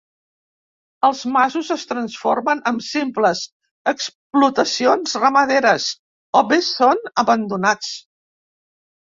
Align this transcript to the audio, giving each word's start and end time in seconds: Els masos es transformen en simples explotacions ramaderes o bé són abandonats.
Els 1.09 1.19
masos 1.33 1.67
es 1.75 1.83
transformen 1.91 2.63
en 2.71 2.79
simples 2.87 3.43
explotacions 3.93 5.15
ramaderes 5.25 5.87
o 6.41 6.45
bé 6.55 6.61
són 6.73 7.05
abandonats. 7.27 7.93